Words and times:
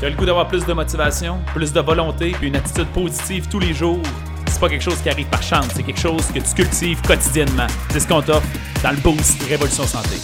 Tu 0.00 0.06
as 0.06 0.10
le 0.10 0.16
goût 0.16 0.26
d'avoir 0.26 0.48
plus 0.48 0.66
de 0.66 0.72
motivation, 0.72 1.38
plus 1.54 1.72
de 1.72 1.80
volonté, 1.80 2.32
puis 2.32 2.48
une 2.48 2.56
attitude 2.56 2.88
positive 2.88 3.48
tous 3.48 3.60
les 3.60 3.72
jours? 3.72 4.02
C'est 4.48 4.58
pas 4.58 4.68
quelque 4.68 4.82
chose 4.82 5.00
qui 5.00 5.08
arrive 5.08 5.28
par 5.28 5.42
chance, 5.42 5.68
c'est 5.72 5.84
quelque 5.84 6.00
chose 6.00 6.26
que 6.32 6.40
tu 6.40 6.54
cultives 6.54 7.00
quotidiennement. 7.02 7.68
C'est 7.90 8.00
ce 8.00 8.08
qu'on 8.08 8.20
t'offre 8.20 8.46
dans 8.82 8.90
le 8.90 8.96
Boost 8.96 9.40
Révolution 9.44 9.84
Santé. 9.84 10.16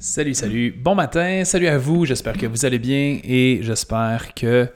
Salut, 0.00 0.34
salut. 0.34 0.72
Bon 0.72 0.96
matin, 0.96 1.44
salut 1.44 1.68
à 1.68 1.78
vous. 1.78 2.06
J'espère 2.06 2.36
que 2.36 2.46
vous 2.46 2.66
allez 2.66 2.80
bien 2.80 3.20
et 3.22 3.60
j'espère 3.62 4.34
que 4.34 4.68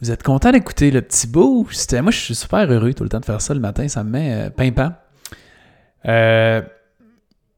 vous 0.00 0.10
êtes 0.10 0.22
content 0.22 0.52
d'écouter 0.52 0.90
le 0.90 1.02
petit 1.02 1.26
boost. 1.26 2.00
Moi, 2.00 2.12
je 2.12 2.18
suis 2.18 2.34
super 2.34 2.70
heureux 2.70 2.94
tout 2.94 3.02
le 3.02 3.10
temps 3.10 3.20
de 3.20 3.24
faire 3.26 3.42
ça 3.42 3.52
le 3.52 3.60
matin. 3.60 3.88
Ça 3.88 4.04
me 4.04 4.10
met 4.10 4.32
euh, 4.32 4.50
pimpant. 4.50 4.92
Euh, 6.06 6.62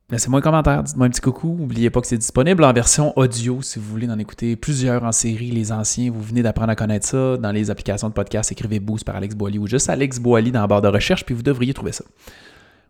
Laissez-moi 0.08 0.38
un 0.38 0.42
commentaire, 0.42 0.84
dites-moi 0.84 1.08
un 1.08 1.10
petit 1.10 1.20
coucou. 1.20 1.56
N'oubliez 1.58 1.90
pas 1.90 2.00
que 2.00 2.06
c'est 2.06 2.16
disponible 2.16 2.62
en 2.62 2.72
version 2.72 3.12
audio 3.18 3.60
si 3.60 3.80
vous 3.80 3.86
voulez 3.86 4.08
en 4.08 4.20
écouter 4.20 4.54
plusieurs 4.54 5.02
en 5.02 5.10
série. 5.10 5.50
Les 5.50 5.72
anciens, 5.72 6.12
vous 6.12 6.22
venez 6.22 6.44
d'apprendre 6.44 6.70
à 6.70 6.76
connaître 6.76 7.08
ça. 7.08 7.36
Dans 7.38 7.50
les 7.50 7.72
applications 7.72 8.08
de 8.08 8.14
podcast, 8.14 8.52
écrivez 8.52 8.78
Boost 8.78 9.04
par 9.04 9.16
Alex 9.16 9.34
Boily 9.34 9.58
ou 9.58 9.66
juste 9.66 9.90
Alex 9.90 10.20
Boily 10.20 10.52
dans 10.52 10.60
la 10.60 10.68
barre 10.68 10.80
de 10.80 10.86
recherche, 10.86 11.24
puis 11.24 11.34
vous 11.34 11.42
devriez 11.42 11.74
trouver 11.74 11.90
ça. 11.90 12.04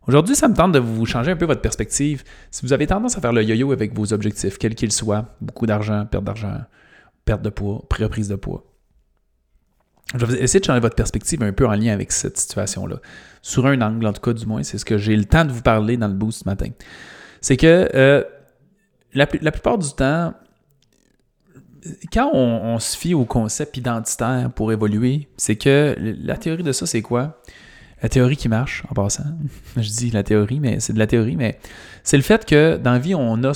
Aujourd'hui, 0.06 0.36
ça 0.36 0.46
me 0.46 0.54
tente 0.54 0.72
de 0.72 0.78
vous 0.78 1.06
changer 1.06 1.30
un 1.30 1.36
peu 1.36 1.46
votre 1.46 1.62
perspective. 1.62 2.22
Si 2.50 2.66
vous 2.66 2.74
avez 2.74 2.86
tendance 2.86 3.16
à 3.16 3.22
faire 3.22 3.32
le 3.32 3.42
yo-yo 3.42 3.72
avec 3.72 3.94
vos 3.94 4.12
objectifs, 4.12 4.58
quels 4.58 4.74
qu'ils 4.74 4.92
soient, 4.92 5.34
beaucoup 5.40 5.64
d'argent, 5.64 6.04
perte 6.04 6.24
d'argent, 6.24 6.58
perte 7.24 7.40
de 7.40 7.48
poids, 7.48 7.82
reprise 7.98 8.28
de 8.28 8.36
poids, 8.36 8.62
je 10.14 10.24
vais 10.24 10.40
essayer 10.40 10.60
de 10.60 10.64
changer 10.64 10.80
votre 10.80 10.94
perspective 10.94 11.42
un 11.42 11.52
peu 11.52 11.66
en 11.66 11.74
lien 11.74 11.92
avec 11.92 12.12
cette 12.12 12.38
situation-là. 12.38 12.96
Sur 13.42 13.66
un 13.66 13.80
angle, 13.80 14.06
en 14.06 14.12
tout 14.12 14.20
cas, 14.20 14.32
du 14.32 14.46
moins, 14.46 14.62
c'est 14.62 14.78
ce 14.78 14.84
que 14.84 14.98
j'ai 14.98 15.16
le 15.16 15.24
temps 15.24 15.44
de 15.44 15.52
vous 15.52 15.62
parler 15.62 15.96
dans 15.96 16.08
le 16.08 16.14
boost 16.14 16.44
ce 16.44 16.48
matin. 16.48 16.70
C'est 17.40 17.56
que 17.56 17.88
euh, 17.94 18.22
la, 19.14 19.26
plupart 19.26 19.78
du 19.78 19.92
temps, 19.92 20.34
quand 22.12 22.30
on, 22.32 22.78
se 22.78 22.96
fie 22.96 23.14
au 23.14 23.24
concept 23.24 23.76
identitaire 23.76 24.50
pour 24.54 24.72
évoluer, 24.72 25.28
c'est 25.36 25.56
que 25.56 25.96
la 25.98 26.36
théorie 26.36 26.62
de 26.62 26.72
ça, 26.72 26.86
c'est 26.86 27.02
quoi? 27.02 27.40
La 28.02 28.08
théorie 28.08 28.36
qui 28.36 28.48
marche, 28.48 28.84
en 28.90 28.94
passant. 28.94 29.24
Je 29.76 29.88
dis 29.88 30.10
la 30.10 30.22
théorie, 30.22 30.60
mais 30.60 30.80
c'est 30.80 30.92
de 30.92 30.98
la 30.98 31.06
théorie, 31.06 31.36
mais 31.36 31.58
c'est 32.04 32.16
le 32.16 32.22
fait 32.22 32.44
que 32.44 32.76
dans 32.76 32.92
la 32.92 32.98
vie, 32.98 33.14
on 33.14 33.42
a. 33.44 33.52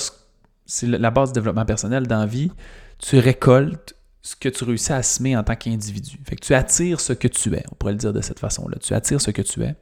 C'est 0.65 0.87
la 0.87 1.11
base 1.11 1.31
du 1.31 1.39
développement 1.39 1.65
personnel. 1.65 2.07
Dans 2.07 2.19
la 2.19 2.25
vie, 2.25 2.51
tu 2.97 3.19
récoltes 3.19 3.95
ce 4.21 4.35
que 4.35 4.49
tu 4.49 4.63
réussis 4.63 4.93
à 4.93 5.03
semer 5.03 5.35
en 5.35 5.43
tant 5.43 5.55
qu'individu. 5.55 6.19
Fait 6.25 6.35
que 6.35 6.45
tu 6.45 6.53
attires 6.53 6.99
ce 6.99 7.13
que 7.13 7.27
tu 7.27 7.53
es, 7.53 7.63
on 7.71 7.75
pourrait 7.75 7.93
le 7.93 7.97
dire 7.97 8.13
de 8.13 8.21
cette 8.21 8.39
façon-là. 8.39 8.77
Tu 8.79 8.93
attires 8.93 9.19
ce 9.19 9.31
que 9.31 9.41
tu 9.41 9.63
es. 9.63 9.75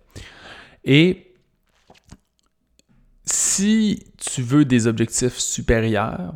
Et 0.86 1.34
si 3.26 4.06
tu 4.17 4.42
veux 4.42 4.66
des 4.66 4.88
objectifs 4.88 5.38
supérieurs, 5.38 6.34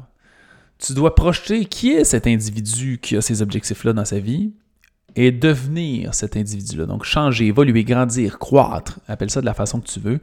tu 0.78 0.94
dois 0.94 1.16
projeter 1.16 1.66
qui 1.66 1.92
est 1.92 2.04
cet 2.04 2.28
individu 2.28 3.00
qui 3.02 3.16
a 3.16 3.22
ces 3.22 3.42
objectifs-là 3.42 3.94
dans 3.94 4.06
sa 4.06 4.20
vie 4.20 4.54
et 5.16 5.32
devenir 5.32 6.14
cet 6.14 6.36
individu-là. 6.36 6.86
Donc, 6.86 7.06
changer, 7.06 7.46
évoluer, 7.46 7.84
grandir, 7.84 8.40
croître, 8.40 9.00
appelle 9.08 9.30
ça 9.30 9.42
de 9.42 9.46
la 9.46 9.54
façon 9.54 9.80
que 9.80 9.88
tu 9.88 10.00
veux. 10.00 10.20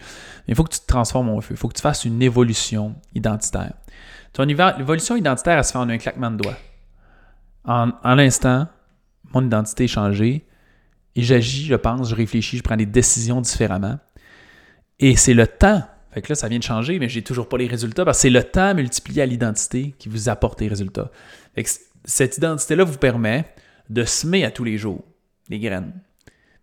Il 0.48 0.55
faut 0.55 0.64
que 0.64 0.75
tu 0.75 0.81
te 0.81 0.86
transformes 0.86 1.31
en 1.31 1.41
feu. 1.41 1.55
Il 1.55 1.56
faut 1.56 1.69
que 1.69 1.77
tu 1.77 1.83
fasses 1.83 2.05
une 2.05 2.20
évolution 2.20 2.95
identitaire. 3.14 3.73
Ton 4.33 4.47
évolution 4.48 5.17
identitaire, 5.17 5.58
elle 5.58 5.64
se 5.64 5.73
fait 5.73 5.78
en 5.78 5.89
un 5.89 5.98
claquement 5.98 6.31
de 6.31 6.36
doigts 6.36 6.56
en, 7.64 8.14
l'instant, 8.14 8.69
mon 9.33 9.44
identité 9.44 9.84
est 9.84 9.89
changée 9.89 10.47
et 11.16 11.22
j'agis, 11.22 11.67
je 11.67 11.75
pense, 11.75 12.08
je 12.08 12.14
réfléchis, 12.14 12.58
je 12.58 12.62
prends 12.62 12.77
des 12.77 12.86
décisions 12.86 13.41
différemment. 13.41 13.98
Et 14.98 15.17
c'est 15.17 15.34
le 15.34 15.47
temps. 15.47 15.83
Fait 16.12 16.22
que 16.22 16.30
là, 16.30 16.34
ça 16.34 16.48
vient 16.48 16.58
de 16.58 16.64
changer, 16.64 16.98
mais 16.98 17.08
j'ai 17.08 17.22
toujours 17.22 17.48
pas 17.48 17.58
les 17.58 17.67
résultats 17.67 18.05
parce 18.05 18.19
que 18.19 18.22
c'est 18.22 18.30
le 18.30 18.42
temps 18.42 18.75
multiplié 18.75 19.22
à 19.22 19.27
l'identité 19.27 19.94
qui 19.98 20.08
vous 20.08 20.28
apporte 20.28 20.61
les 20.61 20.69
résultats. 20.69 21.11
cette 22.05 22.36
identité-là 22.39 22.84
vous 22.84 22.98
permet 22.98 23.44
de 23.89 24.05
semer 24.05 24.45
à 24.45 24.50
tous 24.50 24.64
les 24.64 24.78
jours 24.78 25.05
les 25.48 25.58
graines. 25.58 25.92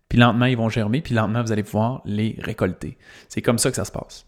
Puis 0.08 0.18
lentement, 0.18 0.46
ils 0.46 0.56
vont 0.56 0.68
germer, 0.68 1.02
puis 1.02 1.14
lentement, 1.14 1.42
vous 1.42 1.52
allez 1.52 1.62
pouvoir 1.62 2.00
les 2.04 2.36
récolter. 2.40 2.96
C'est 3.28 3.42
comme 3.42 3.58
ça 3.58 3.70
que 3.70 3.76
ça 3.76 3.84
se 3.84 3.92
passe. 3.92 4.26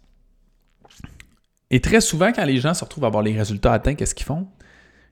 Et 1.71 1.81
très 1.81 2.01
souvent, 2.01 2.33
quand 2.33 2.45
les 2.45 2.59
gens 2.59 2.75
se 2.75 2.85
retrouvent 2.85 3.05
à 3.05 3.07
avoir 3.07 3.23
les 3.23 3.37
résultats 3.37 3.73
atteints, 3.73 3.95
qu'est-ce 3.95 4.15
qu'ils 4.15 4.27
font? 4.27 4.49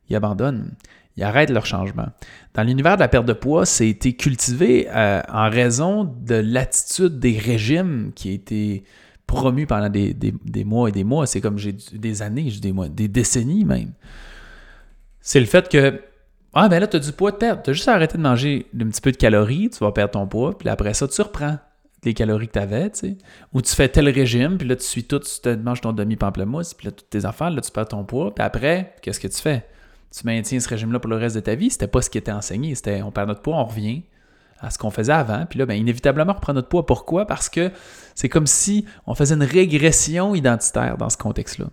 Ils 0.08 0.16
abandonnent 0.16 0.74
ils 1.18 1.24
arrêtent 1.24 1.50
leur 1.50 1.66
changement. 1.66 2.06
Dans 2.54 2.62
l'univers 2.62 2.94
de 2.94 3.00
la 3.00 3.08
perte 3.08 3.26
de 3.26 3.32
poids, 3.32 3.66
c'est 3.66 3.88
été 3.88 4.12
cultivé 4.12 4.86
euh, 4.88 5.20
en 5.28 5.50
raison 5.50 6.04
de 6.04 6.36
l'attitude 6.36 7.18
des 7.18 7.36
régimes 7.36 8.12
qui 8.14 8.28
a 8.28 8.32
été 8.32 8.84
promu 9.26 9.66
pendant 9.66 9.88
des, 9.88 10.14
mois 10.64 10.88
et 10.88 10.92
des 10.92 11.02
mois. 11.02 11.26
C'est 11.26 11.40
comme 11.40 11.58
j'ai 11.58 11.74
des 11.92 12.22
années, 12.22 12.50
j'ai 12.50 12.60
des 12.60 12.72
mois, 12.72 12.88
des 12.88 13.08
décennies 13.08 13.64
même. 13.64 13.90
C'est 15.20 15.40
le 15.40 15.46
fait 15.46 15.68
que 15.68 16.00
ah 16.54 16.68
ben 16.68 16.78
là, 16.78 16.86
tu 16.86 16.96
as 16.96 17.00
du 17.00 17.10
poids 17.10 17.32
de 17.32 17.36
perdre. 17.36 17.62
Tu 17.62 17.70
as 17.70 17.72
juste 17.72 17.88
arrêté 17.88 18.16
de 18.16 18.22
manger 18.22 18.66
un 18.80 18.86
petit 18.86 19.00
peu 19.00 19.10
de 19.10 19.16
calories, 19.16 19.70
tu 19.70 19.80
vas 19.80 19.90
perdre 19.90 20.12
ton 20.12 20.28
poids, 20.28 20.56
puis 20.56 20.68
après 20.68 20.94
ça, 20.94 21.08
tu 21.08 21.20
reprends 21.20 21.58
les 22.04 22.14
calories 22.14 22.46
que 22.46 22.52
tu 22.52 22.58
avais, 22.60 22.90
tu 22.90 22.98
sais. 23.00 23.18
Ou 23.52 23.60
tu 23.60 23.74
fais 23.74 23.88
tel 23.88 24.08
régime, 24.08 24.56
puis 24.56 24.68
là, 24.68 24.76
tu 24.76 24.84
suis 24.84 25.02
tout, 25.02 25.18
tu 25.18 25.40
te 25.42 25.48
manges 25.48 25.80
ton 25.80 25.92
demi-pamplemousse, 25.92 26.74
puis 26.74 26.86
là, 26.86 26.92
toutes 26.92 27.10
tes 27.10 27.24
affaires, 27.24 27.50
là, 27.50 27.60
tu 27.60 27.72
perds 27.72 27.88
ton 27.88 28.04
poids, 28.04 28.32
puis 28.32 28.44
après, 28.44 28.94
qu'est-ce 29.02 29.18
que 29.18 29.26
tu 29.26 29.40
fais? 29.40 29.66
Tu 30.10 30.26
maintiens 30.26 30.60
ce 30.60 30.68
régime-là 30.68 31.00
pour 31.00 31.10
le 31.10 31.16
reste 31.16 31.36
de 31.36 31.40
ta 31.40 31.54
vie, 31.54 31.70
c'était 31.70 31.86
pas 31.86 32.02
ce 32.02 32.10
qui 32.10 32.18
était 32.18 32.32
enseigné. 32.32 32.74
C'était 32.74 33.02
on 33.02 33.10
perd 33.10 33.28
notre 33.28 33.42
poids, 33.42 33.56
on 33.56 33.64
revient 33.64 34.02
à 34.60 34.70
ce 34.70 34.78
qu'on 34.78 34.90
faisait 34.90 35.12
avant. 35.12 35.46
Puis 35.46 35.58
là, 35.58 35.66
bien, 35.66 35.76
inévitablement, 35.76 36.32
on 36.32 36.36
reprend 36.36 36.54
notre 36.54 36.68
poids. 36.68 36.84
Pourquoi? 36.86 37.26
Parce 37.26 37.48
que 37.48 37.70
c'est 38.14 38.28
comme 38.28 38.46
si 38.46 38.84
on 39.06 39.14
faisait 39.14 39.34
une 39.34 39.44
régression 39.44 40.34
identitaire 40.34 40.96
dans 40.96 41.10
ce 41.10 41.16
contexte-là. 41.16 41.66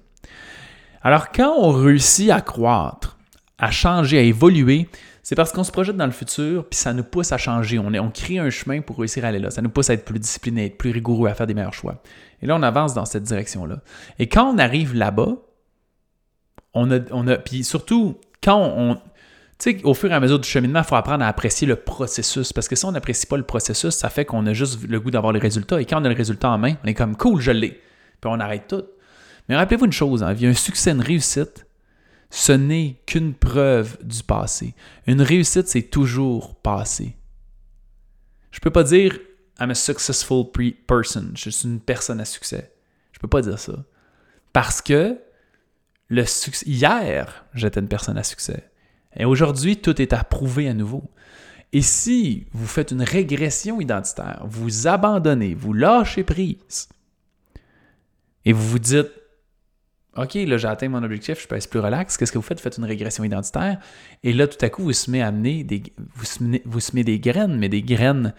Alors, 1.01 1.31
quand 1.31 1.56
on 1.57 1.72
réussit 1.72 2.29
à 2.29 2.41
croître, 2.41 3.18
à 3.57 3.72
changer, 3.72 4.18
à 4.18 4.22
évoluer, 4.22 4.88
c'est 5.23 5.35
parce 5.35 5.52
qu'on 5.52 5.63
se 5.63 5.72
projette 5.72 5.97
dans 5.97 6.06
le 6.06 6.12
futur, 6.12 6.67
puis 6.69 6.78
ça 6.78 6.94
nous 6.94 7.03
pousse 7.03 7.31
à 7.31 7.38
changer. 7.38 7.79
On, 7.79 7.91
on 7.94 8.12
crée 8.12 8.38
un 8.38 8.50
chemin 8.52 8.81
pour 8.81 9.00
réussir 9.00 9.25
à 9.25 9.29
aller 9.29 9.40
là. 9.40 9.50
Ça 9.50 9.62
nous 9.62 9.69
pousse 9.69 9.90
à 9.90 9.94
être 9.94 10.06
plus 10.06 10.19
discipliné, 10.19 10.66
être 10.66 10.78
plus 10.78 10.91
rigoureux, 10.91 11.29
à 11.29 11.34
faire 11.34 11.47
des 11.47 11.56
meilleurs 11.56 11.73
choix. 11.73 12.02
Et 12.41 12.46
là, 12.46 12.56
on 12.56 12.62
avance 12.62 12.94
dans 12.94 13.06
cette 13.06 13.23
direction-là. 13.23 13.79
Et 14.19 14.29
quand 14.29 14.53
on 14.53 14.57
arrive 14.59 14.94
là-bas, 14.94 15.38
on 16.75 17.27
a, 17.27 17.37
puis 17.37 17.63
surtout, 17.63 18.19
quand 18.43 18.59
on, 18.59 18.95
tu 19.57 19.71
sais, 19.71 19.83
au 19.83 19.93
fur 19.93 20.11
et 20.11 20.13
à 20.13 20.19
mesure 20.19 20.39
du 20.39 20.47
cheminement, 20.47 20.79
il 20.79 20.85
faut 20.85 20.95
apprendre 20.95 21.23
à 21.23 21.27
apprécier 21.27 21.65
le 21.65 21.77
processus. 21.77 22.51
Parce 22.51 22.67
que 22.67 22.75
si 22.75 22.85
on 22.85 22.91
n'apprécie 22.91 23.25
pas 23.25 23.37
le 23.37 23.43
processus, 23.43 23.95
ça 23.95 24.09
fait 24.09 24.25
qu'on 24.25 24.45
a 24.45 24.53
juste 24.53 24.87
le 24.87 24.99
goût 24.99 25.11
d'avoir 25.11 25.31
les 25.33 25.39
résultats. 25.39 25.81
Et 25.81 25.85
quand 25.85 26.01
on 26.01 26.05
a 26.05 26.09
le 26.09 26.15
résultat 26.15 26.49
en 26.51 26.57
main, 26.57 26.75
on 26.83 26.87
est 26.87 26.93
comme 26.93 27.15
cool, 27.15 27.39
je 27.39 27.51
l'ai. 27.51 27.69
Puis 28.21 28.29
on 28.29 28.39
arrête 28.39 28.67
tout. 28.67 28.83
Mais 29.47 29.55
rappelez-vous 29.55 29.85
une 29.85 29.93
chose, 29.93 30.23
hein, 30.23 30.35
un 30.39 30.53
succès, 30.53 30.91
une 30.91 31.01
réussite, 31.01 31.65
ce 32.29 32.51
n'est 32.51 32.99
qu'une 33.05 33.33
preuve 33.33 33.97
du 34.03 34.23
passé. 34.23 34.75
Une 35.07 35.21
réussite, 35.21 35.67
c'est 35.67 35.83
toujours 35.83 36.55
passé. 36.55 37.15
Je 38.51 38.57
ne 38.57 38.61
peux 38.61 38.71
pas 38.71 38.83
dire 38.83 39.17
I'm 39.59 39.69
a 39.69 39.75
successful 39.75 40.45
person. 40.85 41.31
Je 41.35 41.49
suis 41.49 41.67
une 41.67 41.79
personne 41.79 42.19
à 42.19 42.25
succès. 42.25 42.73
Je 43.13 43.19
peux 43.19 43.27
pas 43.27 43.41
dire 43.41 43.57
ça. 43.57 43.85
Parce 44.51 44.81
que 44.81 45.17
le 46.07 46.25
succès. 46.25 46.66
Hier, 46.67 47.45
j'étais 47.53 47.79
une 47.79 47.88
personne 47.88 48.17
à 48.17 48.23
succès. 48.23 48.69
Et 49.16 49.25
aujourd'hui, 49.25 49.77
tout 49.77 50.01
est 50.01 50.13
à 50.13 50.23
prouver 50.23 50.67
à 50.67 50.73
nouveau. 50.73 51.09
Et 51.73 51.81
si 51.81 52.47
vous 52.53 52.67
faites 52.67 52.91
une 52.91 53.01
régression 53.01 53.81
identitaire, 53.81 54.43
vous 54.45 54.88
abandonnez, 54.88 55.53
vous 55.55 55.73
lâchez 55.73 56.23
prise, 56.23 56.88
et 58.45 58.53
vous 58.53 58.67
vous 58.67 58.79
dites, 58.79 59.11
OK, 60.16 60.35
là, 60.35 60.57
j'ai 60.57 60.67
atteint 60.67 60.88
mon 60.88 61.03
objectif, 61.03 61.41
je 61.41 61.47
peux 61.47 61.55
être 61.55 61.69
plus 61.69 61.79
relax. 61.79 62.16
Qu'est-ce 62.16 62.31
que 62.31 62.37
vous 62.37 62.43
faites? 62.43 62.59
Vous 62.59 62.63
faites 62.63 62.77
une 62.77 62.85
régression 62.85 63.23
identitaire. 63.25 63.79
Et 64.23 64.31
là, 64.31 64.47
tout 64.47 64.63
à 64.63 64.69
coup, 64.69 64.83
vous 64.83 64.93
semez, 64.93 65.22
amener 65.22 65.66
des, 65.66 65.83
vous 65.97 66.25
vous 66.63 66.79
semez 66.79 67.03
des 67.03 67.19
graines, 67.19 67.57
mais 67.57 67.67
des 67.67 67.81
graines 67.81 68.33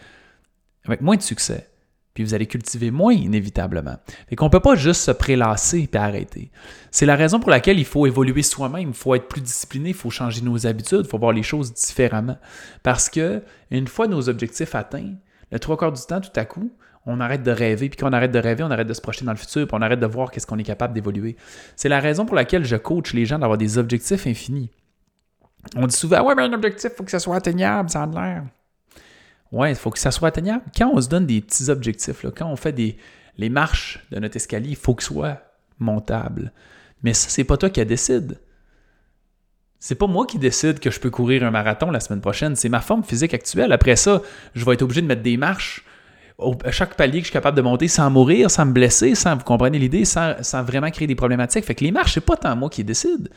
avec 0.85 1.03
moins 1.03 1.17
de 1.17 1.23
succès 1.23 1.69
puis 2.17 2.25
vous 2.25 2.33
allez 2.33 2.47
cultiver 2.47 2.91
moins 2.91 3.13
inévitablement. 3.13 3.97
Fait 4.27 4.37
qu'on 4.37 4.47
ne 4.47 4.51
peut 4.51 4.61
pas 4.61 4.75
juste 4.75 5.03
se 5.03 5.11
prélasser 5.11 5.87
et 5.93 5.97
arrêter. 5.99 6.51
C'est 6.91 7.05
la 7.05 7.15
raison 7.15 7.41
pour 7.41 7.51
laquelle 7.51 7.79
il 7.79 7.85
faut 7.85 8.07
évoluer 8.07 8.43
soi-même, 8.43 8.89
il 8.89 8.95
faut 8.95 9.15
être 9.15 9.29
plus 9.29 9.43
discipliné, 9.43 9.91
il 9.91 9.95
faut 9.95 10.09
changer 10.09 10.41
nos 10.41 10.67
habitudes, 10.67 11.03
il 11.05 11.09
faut 11.09 11.19
voir 11.19 11.33
les 11.33 11.43
choses 11.43 11.75
différemment. 11.75 12.39
Parce 12.83 13.11
que 13.11 13.43
une 13.71 13.87
fois 13.87 14.07
nos 14.07 14.31
objectifs 14.31 14.75
atteints, 14.75 15.13
le 15.53 15.59
trois 15.59 15.77
quarts 15.77 15.93
du 15.93 16.01
temps, 16.01 16.23
tout 16.23 16.31
à 16.37 16.47
coup, 16.47 16.73
on 17.05 17.21
arrête 17.21 17.43
de 17.43 17.51
rêver, 17.51 17.91
puis 17.91 17.99
quand 17.99 18.09
on 18.09 18.15
arrête 18.15 18.33
de 18.33 18.39
rêver, 18.39 18.63
on 18.65 18.71
arrête 18.71 18.89
de 18.89 18.95
se 18.95 19.03
projeter 19.03 19.27
dans 19.27 19.33
le 19.33 19.37
futur, 19.37 19.67
puis 19.67 19.77
on 19.79 19.83
arrête 19.83 20.01
de 20.01 20.07
voir 20.07 20.31
qu'est-ce 20.31 20.47
qu'on 20.47 20.57
est 20.57 20.63
capable 20.63 20.95
d'évoluer. 20.95 21.37
C'est 21.77 21.91
la 21.91 22.01
raison 22.01 22.25
pour 22.25 22.35
laquelle 22.35 22.65
je 22.65 22.77
coach 22.77 23.13
les 23.13 23.27
gens 23.27 23.39
d'avoir 23.39 23.59
des 23.59 23.77
objectifs 23.77 24.27
infinis. 24.27 24.71
On 25.77 25.87
dit 25.87 25.95
souvent, 25.95 26.27
ouais, 26.27 26.35
mais 26.35 26.45
un 26.45 26.53
objectif, 26.55 26.93
il 26.95 26.97
faut 26.97 27.05
que 27.05 27.11
ça 27.11 27.19
soit 27.19 27.37
atteignable, 27.37 27.91
ça 27.91 28.05
a 28.05 28.07
l'air. 28.07 28.45
Ouais, 29.57 29.71
il 29.71 29.75
faut 29.75 29.91
que 29.91 29.99
ça 29.99 30.11
soit 30.11 30.29
atteignable. 30.29 30.63
Quand 30.77 30.91
on 30.93 31.01
se 31.01 31.09
donne 31.09 31.25
des 31.25 31.41
petits 31.41 31.71
objectifs, 31.71 32.23
là, 32.23 32.31
quand 32.31 32.47
on 32.47 32.57
fait 32.57 32.73
des, 32.73 32.99
les 33.39 33.49
marches 33.49 34.05
de 34.11 34.21
notre 34.21 34.37
escalier, 34.37 34.69
il 34.69 34.77
faut 34.77 34.95
que 34.95 35.03
ce 35.03 35.09
soit 35.09 35.41
montable. 35.79 36.53
Mais 37.03 37.15
ça, 37.15 37.31
c'est 37.31 37.45
pas 37.45 37.57
toi 37.57 37.71
qui 37.71 37.85
décide. 37.87 38.39
C'est 39.79 39.95
pas 39.95 40.07
moi 40.07 40.27
qui 40.27 40.39
décide 40.39 40.79
que 40.79 40.91
je 40.91 41.01
peux 41.01 41.09
courir 41.09 41.43
un 41.43 41.51
marathon 41.51 41.91
la 41.91 42.01
semaine 42.01 42.21
prochaine, 42.21 42.55
c'est 42.55 42.69
ma 42.69 42.81
forme 42.83 43.03
physique 43.03 43.33
actuelle. 43.33 43.73
Après 43.73 43.97
ça, 43.97 44.21
je 44.55 44.63
vais 44.63 44.75
être 44.75 44.83
obligé 44.83 45.01
de 45.01 45.07
mettre 45.07 45.23
des 45.23 45.39
marches 45.39 45.87
à 46.65 46.71
chaque 46.71 46.95
palier 46.95 47.21
que 47.21 47.25
je 47.25 47.29
suis 47.29 47.33
capable 47.33 47.57
de 47.57 47.63
monter 47.63 47.89
sans 47.89 48.11
mourir, 48.11 48.51
sans 48.51 48.67
me 48.67 48.73
blesser, 48.73 49.15
sans, 49.15 49.37
vous 49.37 49.45
comprenez 49.45 49.79
l'idée, 49.79 50.05
sans, 50.05 50.35
sans, 50.43 50.63
vraiment 50.63 50.91
créer 50.91 51.07
des 51.07 51.15
problématiques. 51.15 51.65
Fait 51.65 51.75
que 51.75 51.85
les 51.85 51.93
marches, 51.93 52.13
c'est 52.13 52.21
pas 52.21 52.37
tant 52.37 52.55
moi 52.57 52.69
qui 52.69 52.85
décide. 52.85 53.31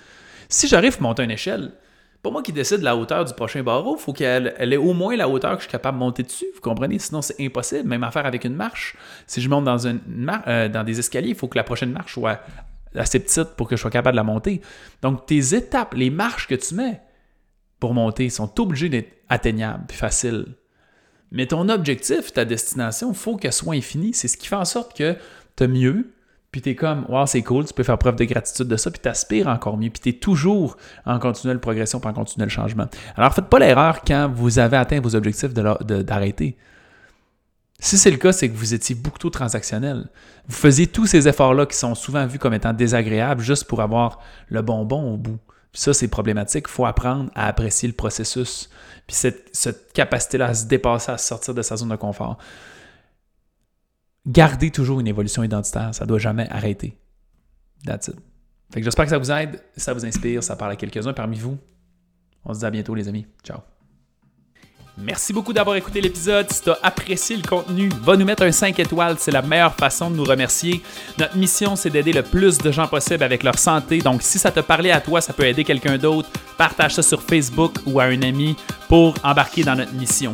Si 0.50 0.68
j'arrive 0.68 0.98
à 1.00 1.02
monter 1.02 1.24
une 1.24 1.32
échelle, 1.32 1.72
pas 2.22 2.32
moi 2.32 2.44
qui 2.44 2.52
décide 2.52 2.82
la 2.82 2.98
hauteur 2.98 3.24
du 3.24 3.34
prochain 3.34 3.64
barreau, 3.64 3.96
faut 3.96 4.12
qu'elle 4.12 4.54
ait 4.60 4.78
au 4.78 4.94
moins 4.94 5.16
la 5.16 5.30
hauteur 5.30 5.52
que 5.52 5.60
je 5.60 5.64
suis 5.64 5.72
capable 5.72 5.98
de 5.98 6.04
monter 6.04 6.24
dessus, 6.24 6.46
vous 6.54 6.62
comprenez? 6.62 7.00
Sinon, 7.00 7.22
c'est 7.22 7.40
impossible. 7.40 7.88
Même 7.88 8.04
affaire 8.04 8.26
avec 8.26 8.44
une 8.44 8.56
marche. 8.56 8.98
Si 9.26 9.42
je 9.42 9.50
monte 9.50 9.64
dans, 9.64 9.78
euh, 9.86 10.68
dans 10.68 10.84
des 10.84 11.00
escaliers, 11.00 11.30
il 11.30 11.36
faut 11.36 11.48
que 11.48 11.58
la 11.58 11.64
prochaine 11.64 11.92
marche 11.92 12.14
soit 12.14 12.42
assez 12.96 13.20
petite 13.20 13.56
pour 13.56 13.70
que 13.70 13.76
je 13.76 13.82
sois 13.82 13.92
capable 13.92 14.16
de 14.16 14.18
la 14.18 14.24
monter. 14.24 14.62
Donc, 15.02 15.26
tes 15.28 15.56
étapes, 15.56 15.94
les 15.94 16.10
marches 16.10 16.48
que 16.48 16.56
tu 16.56 16.76
mets 16.76 17.02
pour 17.80 17.94
monter 17.94 18.30
sont 18.30 18.60
obligées 18.60 18.90
d'être 18.90 19.14
atteignables 19.30 19.86
et 19.90 19.94
faciles. 19.94 20.46
Mais 21.32 21.46
ton 21.46 21.70
objectif, 21.70 22.34
ta 22.34 22.44
destination, 22.44 23.12
il 23.12 23.18
faut 23.18 23.38
qu'elle 23.38 23.54
soit 23.54 23.76
infinie. 23.76 24.14
C'est 24.14 24.28
ce 24.28 24.36
qui 24.36 24.48
fait 24.48 24.56
en 24.56 24.66
sorte 24.66 24.98
que 24.98 25.16
tu 25.56 25.64
as 25.64 25.68
mieux, 25.68 26.12
puis 26.52 26.62
tu 26.62 26.70
es 26.70 26.76
comme, 26.76 27.06
wow, 27.10 27.26
c'est 27.28 27.44
cool, 27.44 27.66
tu 27.66 27.74
peux 27.74 27.84
faire 27.84 27.98
preuve 27.98 28.16
de 28.16 28.26
gratitude 28.26 28.68
de 28.68 28.76
ça, 28.76 28.90
puis 28.90 29.00
tu 29.02 29.08
aspires 29.08 29.48
encore 29.48 29.78
mieux, 29.78 29.90
puis 29.92 30.00
tu 30.00 30.10
es 30.10 30.14
toujours 30.14 30.78
en 31.06 31.20
continuelle 31.20 31.60
progression, 31.60 32.00
puis 32.00 32.10
en 32.10 32.14
continuel 32.14 32.50
changement. 32.50 32.88
Alors, 33.16 33.34
faites 33.34 33.46
pas 33.46 33.60
l'erreur 33.60 34.02
quand 34.02 34.32
vous 34.34 34.58
avez 34.58 34.78
atteint 34.78 35.00
vos 35.00 35.16
objectifs 35.16 35.54
d'arrêter. 35.54 36.58
Si 37.80 37.98
c'est 37.98 38.12
le 38.12 38.18
cas, 38.18 38.34
c'est 38.34 38.50
que 38.50 38.58
vous 38.58 38.74
étiez 38.74 38.96
beaucoup 38.96 39.20
trop 39.20 39.30
transactionnel. 39.30 40.10
Vous 40.48 40.56
faisiez 40.56 40.88
tous 40.88 41.06
ces 41.06 41.28
efforts-là 41.28 41.66
qui 41.66 41.78
sont 41.78 41.96
souvent 41.96 42.26
vus 42.26 42.40
comme 42.40 42.54
étant 42.54 42.74
désagréables 42.74 43.42
juste 43.42 43.66
pour 43.66 43.82
avoir 43.82 44.20
le 44.50 44.62
bonbon 44.62 45.14
au 45.14 45.18
bout. 45.18 45.40
Puis 45.72 45.82
ça, 45.82 45.94
c'est 45.94 46.08
problématique. 46.08 46.66
Il 46.68 46.72
faut 46.72 46.86
apprendre 46.86 47.30
à 47.36 47.48
apprécier 47.48 47.88
le 47.88 47.94
processus. 47.94 48.70
Puis 49.08 49.16
cette, 49.16 49.50
cette 49.54 49.94
capacité-là 49.94 50.48
à 50.48 50.54
se 50.56 50.66
dépasser, 50.66 51.12
à 51.12 51.18
sortir 51.18 51.54
de 51.54 51.62
sa 51.62 51.78
zone 51.78 51.90
de 51.90 51.96
confort. 51.96 52.38
Gardez 54.30 54.70
toujours 54.70 55.00
une 55.00 55.08
évolution 55.08 55.44
identitaire. 55.44 55.94
Ça 55.94 56.06
ne 56.06 56.08
doit 56.08 56.20
jamais 56.20 56.48
arrêter. 56.50 56.96
That's 57.86 58.10
it. 58.10 58.16
Fait 58.72 58.80
que 58.80 58.86
j'espère 58.86 59.06
que 59.06 59.12
ça 59.12 59.18
vous 59.18 59.32
aide, 59.32 59.60
ça 59.76 59.94
vous 59.94 60.06
inspire, 60.06 60.44
ça 60.44 60.56
parle 60.56 60.74
à 60.74 60.76
quelques-uns 60.76 61.14
parmi 61.14 61.38
vous. 61.40 61.58
On 62.46 62.54
se 62.54 62.60
dit 62.60 62.66
à 62.66 62.70
bientôt, 62.70 62.94
les 62.94 63.08
amis. 63.08 63.26
Ciao. 63.44 63.58
Merci 65.02 65.34
beaucoup 65.34 65.54
d'avoir 65.54 65.78
écouté 65.78 66.02
l'épisode. 66.02 66.52
Si 66.52 66.62
tu 66.62 66.70
as 66.70 66.78
apprécié 66.84 67.38
le 67.38 67.42
contenu, 67.42 67.90
va 68.04 68.18
nous 68.18 68.26
mettre 68.26 68.44
un 68.44 68.52
5 68.52 68.78
étoiles. 68.80 69.16
C'est 69.18 69.32
la 69.32 69.42
meilleure 69.42 69.74
façon 69.74 70.12
de 70.12 70.16
nous 70.16 70.26
remercier. 70.26 70.84
Notre 71.18 71.38
mission, 71.38 71.76
c'est 71.76 71.90
d'aider 71.90 72.12
le 72.12 72.22
plus 72.22 72.58
de 72.58 72.72
gens 72.72 72.88
possible 72.88 73.24
avec 73.24 73.44
leur 73.44 73.58
santé. 73.58 74.00
Donc, 74.00 74.22
si 74.22 74.38
ça 74.38 74.52
te 74.52 74.60
parlait 74.60 74.92
à 74.92 75.00
toi, 75.00 75.22
ça 75.22 75.34
peut 75.34 75.46
aider 75.46 75.64
quelqu'un 75.64 75.98
d'autre. 75.98 76.30
Partage 76.58 76.96
ça 76.96 77.02
sur 77.02 77.24
Facebook 77.24 77.78
ou 77.86 78.00
à 78.00 78.04
un 78.04 78.22
ami 78.22 78.58
pour 78.90 79.16
embarquer 79.24 79.64
dans 79.64 79.76
notre 79.76 79.94
mission. 79.94 80.34